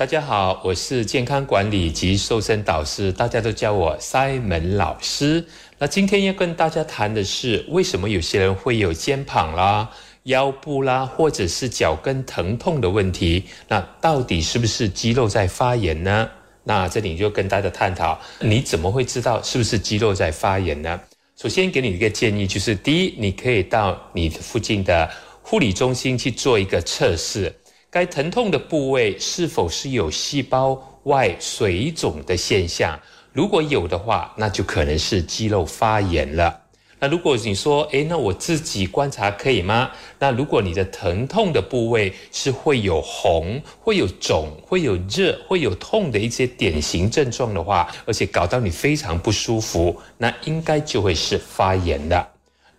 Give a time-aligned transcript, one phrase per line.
[0.00, 5.44] 大家好，我是健康管理及瘦身导师，大家都叫我 Simon 老师。
[5.76, 9.90] 那今天要跟大家谈的是，为什么有些人会有肩膀啦、
[10.22, 13.44] 腰部啦，或者是脚跟疼痛的问题？
[13.68, 16.30] 那到底是不是肌肉在发炎呢？
[16.64, 20.98] 那这里就跟大家探讨，你怎么会知道是不是肌肉在发炎呢？
[21.36, 25.10] 首先给你一个建议，就是第一，你可以到你附近的
[25.42, 27.54] 护理中心去做一个测试，
[27.92, 32.96] 该疼痛的部位是否是有细胞外水肿的现象，
[33.32, 36.56] 如果有的话，那就可能是肌肉发炎了。
[37.00, 39.90] 那如果你说，诶，那我自己观察可以吗？
[40.20, 52.29] 那如果你的疼痛的部位是会有红、会有肿、会有热、会有痛的一些典型症状的话，而且搞到你非常不舒服，那应该就会是发炎的。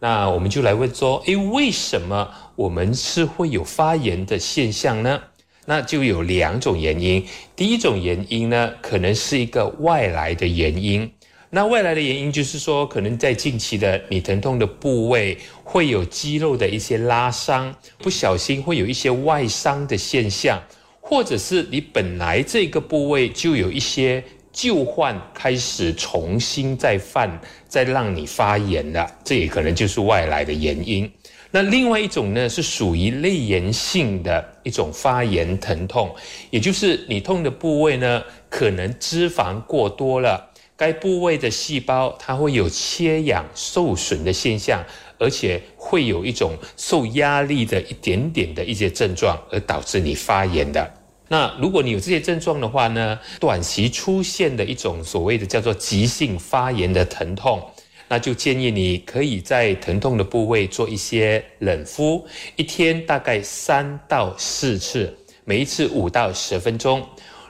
[0.04, 5.22] 那我们就来问说，诶，为什么我们是会有发炎的现象呢？
[5.68, 7.24] 那就有两种原因。
[7.56, 11.12] 第一种原因呢，可能是一个外来的原因。
[11.52, 20.60] 那外来的原因就是说，可能在近期的你疼痛的部位会有肌肉的一些拉伤，不小心会有一些外伤的现象，
[21.00, 31.12] 或者是你本来这个部位就有一些旧患开始重新再犯，再让你发炎了，这也可能就是外来的原因。
[31.54, 36.14] 那另外一种呢，是属于内源性的一种发炎疼痛，
[36.50, 40.50] 也就是你痛的部位呢，可能脂肪过多了。
[40.78, 44.84] 该部位的细胞它会有缺氧受损的现象，
[45.20, 50.92] 而且会有一种受压力的一点点的一些症状，而导致你发炎的。
[51.32, 57.66] 那如果你有这些症状的话呢，短期出现的一种所谓的叫做急性发炎的疼痛，
[58.10, 67.02] 那就建议你可以在疼痛的部位做一些冷敷，一天大概三到四次，每一次五到十分钟。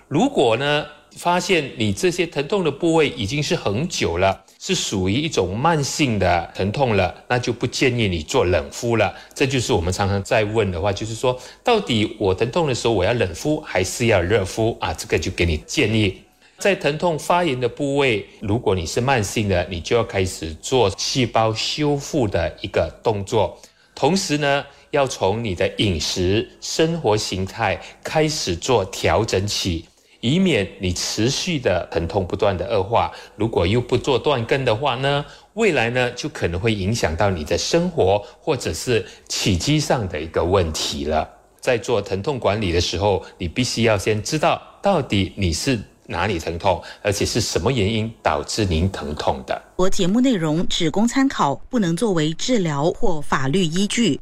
[0.08, 0.86] 如果呢？
[1.18, 9.12] 发现你这些疼痛的部位已经是很久了，是属于一种慢性的疼痛了，那就不建议你做冷敷了。
[9.34, 14.94] 这就是我们常常在问的话，就是说，到底我疼痛的时候我要冷敷还是要热敷啊？
[14.94, 16.22] 这个就给你建议，
[16.60, 23.60] 在疼痛发炎的部位，如果你是慢性的，你就要开始做细胞修复的一个动作，
[23.96, 29.86] 同时呢，要从你的饮食生活形态开始做调整起。
[30.22, 41.28] 以免你持续的疼痛不断的恶化，如果又不做断根的话呢，未来呢就可能会影响到你的生活或者是起居上的一个问题了。
[41.60, 49.62] 在做疼痛管理的时候，你必须要先知道到底你是哪里疼痛，而且是什么原因导致您疼痛的。
[49.76, 54.20] 我节目内容只供参考，不能作为治疗或法律依据。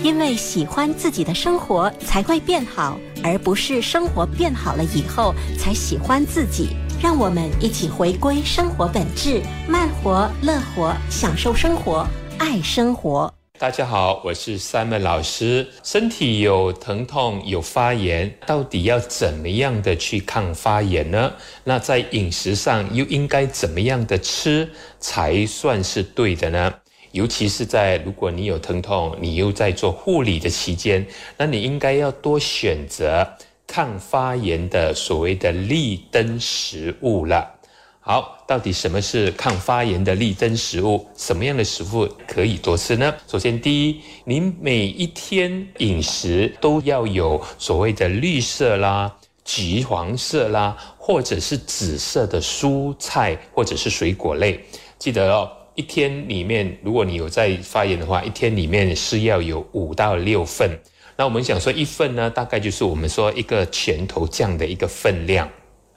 [0.00, 6.68] 因为喜欢自己的生活才会变好，而不是生活变好了以后才喜欢自己。
[7.02, 12.06] 让我们一起回归生活本质，慢活、乐活，享受生活，
[12.38, 13.32] 爱生活。
[13.58, 15.66] 大家好，我是 Simon 老师。
[15.82, 21.32] 身体有疼痛、有发炎，到底要怎么样的去抗发炎呢？
[21.64, 24.70] 那在饮食上又应该怎么样的吃
[25.00, 26.72] 才算是对的呢？
[27.12, 33.26] 尤其是在如果你有疼痛，你又在做护理的期间，那你应该要多选择
[33.66, 37.54] 抗发炎的所谓的立灯食物了。
[38.00, 41.06] 好，到底什么是抗发炎的立灯食物？
[41.14, 43.14] 什么样的食物可以多吃呢？
[43.26, 49.14] 首先，第一，你每一天饮食都要有所谓的绿色啦、
[49.44, 54.58] 橘黄色啦，或者是紫色的蔬菜或者是水果类，
[54.98, 55.50] 记得哦。
[55.78, 60.76] 一天里面，如果你有在发炎的话，一天里面是要有五到六份。
[61.16, 65.48] 那我们想说，一份呢，大概就是我们说一个拳头这样的一个分量。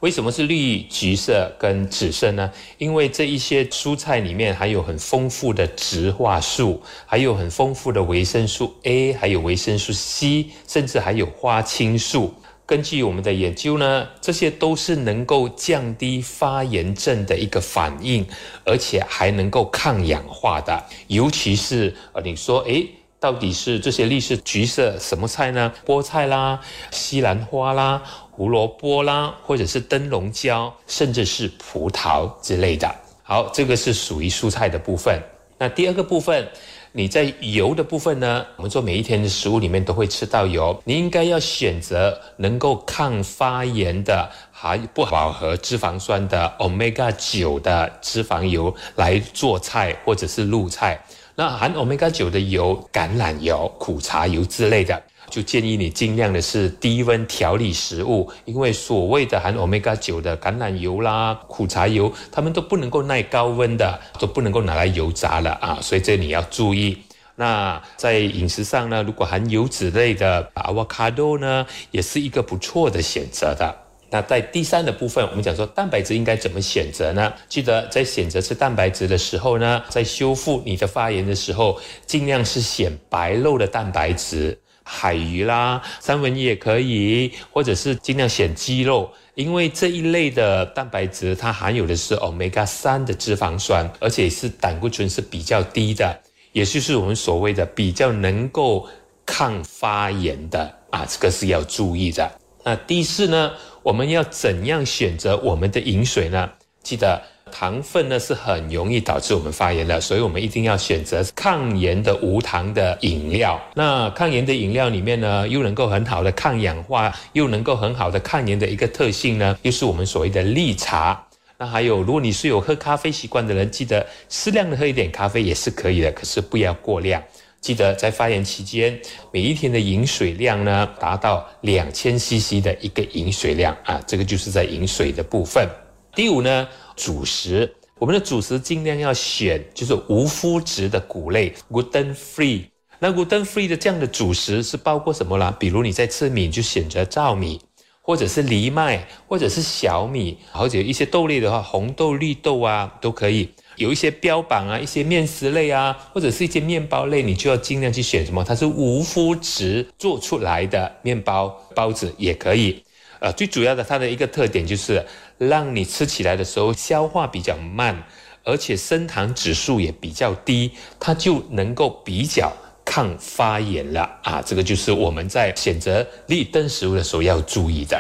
[0.02, 2.52] 为什么是绿、橘色跟紫色呢？
[2.78, 12.32] 因为这一些蔬菜里面含有很丰富的植化素，还有很丰富的维生素 A，还有维生素 C，甚至还有花青素。
[12.72, 18.26] 根据我们的研究呢，这些都是能够降低发炎症的一个反应，
[18.64, 20.82] 而且还能够抗氧化的。
[21.08, 22.88] 尤其是呃，你说，诶，
[23.20, 25.74] 到底是这些绿色、橘色什么菜呢？
[25.86, 26.62] 菠菜啦、
[26.92, 28.02] 西兰花啦、
[28.32, 32.90] 胡萝卜啦，或者是灯笼椒，甚至是葡萄之类的。
[33.22, 35.22] 好，这个是属于蔬菜的部分。
[35.58, 36.48] 那第二个部分。
[36.94, 38.46] 你在油的部分呢？
[38.58, 51.02] 我们说每一天的食物里面都会吃到油，你应该要选择能够抗发炎的，还不饱和脂肪酸的 omega 九的脂肪油来做菜或者是入菜。
[51.34, 55.02] 那含 omega 九的油，橄榄油、苦茶油之类的。
[55.32, 66.98] 就建议你尽量的是低温调理食物，因为所谓的含 omega 九的橄榄油啦、苦茶油，它们都不能够耐高温的，都不能够拿来油炸了啊，所以这你要注意。
[67.38, 73.76] 那在饮食上呢，如果含油脂类的 avocado 呢，也是一个不错的选择的。
[74.14, 77.32] 那在第三的部分，我们讲说蛋白质应该怎么选择呢？
[77.48, 96.20] 记得在选择吃蛋白质的时候呢，在修复你的发炎的时候，尽量是选白肉的蛋白质，海鱼啦、三文鱼也可以，或者是尽量选鸡肉，因为这一类的蛋白质它含有的是 omega 三的脂肪酸，而且是胆固醇是比较低的，
[96.52, 98.88] 也就是我们所谓的比较能够
[99.26, 102.32] 抗发炎的啊，这个是要注意的。
[102.64, 103.52] 那第四呢？
[103.84, 106.48] 我们要怎样选择我们的饮水呢？
[106.84, 113.62] 记得糖分呢是很容易导致我们发炎的，所以我们一定要选择抗炎的无糖的饮料。
[113.76, 121.28] 那抗炎的饮料里面呢，又能够很好的抗氧化，又能够很好的抗炎的一个特性呢，又是我们所谓的绿茶。
[121.58, 127.22] 那还有，如果你是有喝咖啡习惯的人，记得适量的喝一点咖啡也是可以的，可是不要过量。
[127.60, 129.00] 记得在发炎期间，
[129.32, 135.70] 每一天的饮水量呢，达到两千 CC 的一个饮水量啊，这个就是在饮水的部分。
[136.14, 136.68] 第五呢，
[136.98, 142.64] 主食，我们的主食尽量要选就是无麸质的谷类，gluten free。
[143.00, 145.56] 那 gluten free 的这样的主食是包括什么啦？
[145.58, 147.62] 比如你在吃米，就选择糙米，
[148.02, 153.50] 或者是藜麦，或者是小米，或者一些豆类的话，红豆、绿豆啊都可以。
[153.78, 158.44] 有一些标榜啊，一些面食类啊，或者是一些面包类，你就要尽量去选什么？
[158.44, 162.84] 它是无麸质做出来的面包包子也可以。
[163.20, 165.04] 呃，最主要的它的一个特点就是
[165.42, 168.04] 让你吃起来的时候消化比较慢，
[168.44, 172.54] 而且升糖指数也比较低，它就能够比较
[172.86, 174.40] 抗发炎了啊。
[174.46, 178.00] 这个就是我们在选择立灯食物的时候要注意的。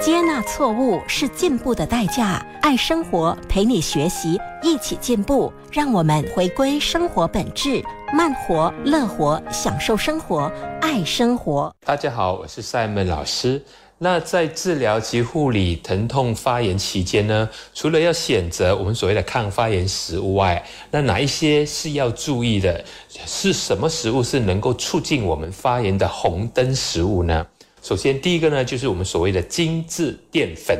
[0.00, 2.44] 接纳错误是进步的代价。
[2.62, 5.52] 爱生活，陪你学习，一起进步。
[5.70, 10.50] 让我们回归生活本质，慢活、乐活，享受生活，
[10.80, 11.70] 爱生活。
[11.84, 13.62] 大家好，我是赛门老师。
[14.04, 20.60] 那在治疗及护理疼痛发炎期间呢，除了要选择我们所谓的抗发炎食物外，
[20.90, 22.84] 那哪一些是要注意的？
[23.24, 27.46] 是什么食物是能够促进我们发炎的红灯食物呢？
[27.80, 30.76] 首先，第一个呢，就是我们所谓的精致淀粉。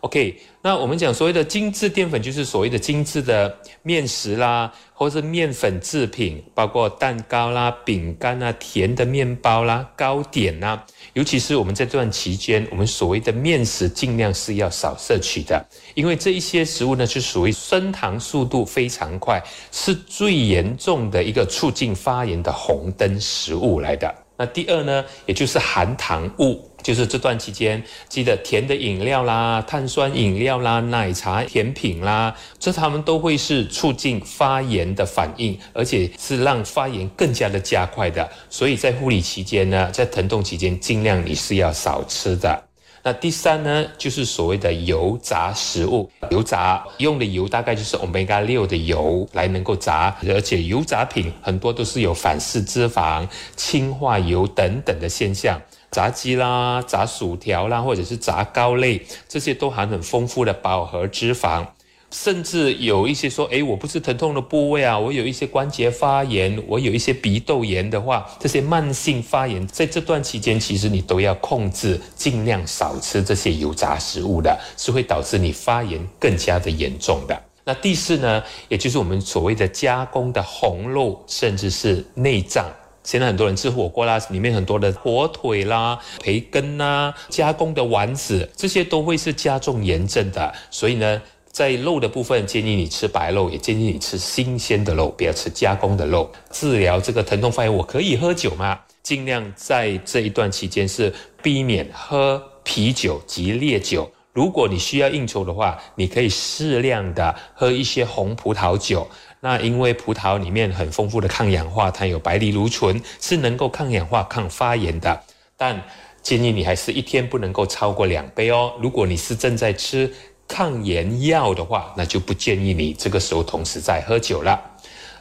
[0.00, 10.82] OK，那我们讲所谓的精致淀粉，就是所谓的精致的面食啦，或者是面粉制品，包括蛋糕啦、饼干啊、甜的面包啦、糕点呐。
[11.12, 15.62] 尤其是我们在这段期间，我们所谓的面食尽量是要少摄取的，
[15.94, 24.14] 因为这一些食物呢，是属于升糖速度非常快，是最严重的一个促进发炎的红灯食物来的。
[24.38, 38.28] 那第二呢，也就是含糖物，就是这段期间记得甜的饮料啦、碳酸饮料啦、奶茶、甜品啦，这他们都会是促进发炎的反应，而且是让发炎更加的加快的。
[38.48, 42.64] 所以在护理期间呢，在疼痛期间，尽量你是要少吃的。
[43.02, 46.10] 那第三呢，就是所谓的油炸食物。
[46.30, 55.58] 油炸用的油大概就是 omega 六的油来能够炸，而且油炸品很多都是有反式脂肪、氢化油等等的现象。
[55.90, 61.66] 炸鸡啦、炸薯条啦，或者是炸糕类，这些都含很丰富的饱和脂肪。
[62.12, 77.42] 甚至有一些说，诶，我不是疼痛的部位啊，我有一些关节发炎，我有一些鼻窦炎的话，这些慢性发炎，在这段期间，其实你都要控制，尽量少吃这些油炸食物的，是会导致你发炎更加的严重的。
[77.62, 82.66] 那第四呢，也就是我们所谓的加工的红肉，甚至是内脏，
[83.10, 91.20] 现在很多人吃火锅啦，里面很多的火腿啦、培根啦、加工的丸子，这些都会是加重炎症的，所以呢。
[91.52, 96.30] 在肉的部分，建议你吃白肉，也建议你吃新鲜的肉，不要吃加工的肉。
[96.52, 98.78] 治疗这个疼痛发炎，我可以喝酒吗？
[99.02, 101.12] 尽量在这一段期间是
[101.42, 104.08] 避免喝啤酒及烈酒。
[104.32, 109.04] 如果你需要应酬的话，你可以适量的喝一些红葡萄酒。
[109.40, 115.20] 那因为葡萄里面很丰富的抗氧化，它有白藜芦醇，是能够抗氧化、抗发炎的。
[115.56, 115.82] 但
[116.22, 118.72] 建议你还是一天不能够超过两杯哦。
[118.80, 120.12] 如果你是正在吃，
[120.46, 124.60] 抗炎药的话，那就不建议你这个时候同时在喝酒了。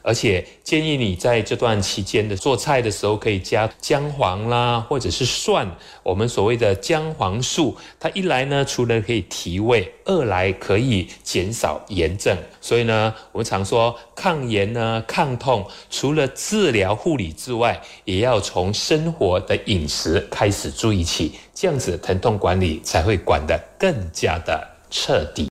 [0.02, 5.68] 而且建议你在这段期间的做菜的时候可以加姜黄啦，或者是蒜，
[6.04, 12.38] 我们所谓的姜黄素，它一来呢，除了可以提味，二来可以减少炎症。
[12.60, 25.48] 所以呢，我们常说抗炎呢、抗痛，除了治疗护理之外，也要从生活的饮食开始注意起，这样子疼痛管理才会管得更加的彻底。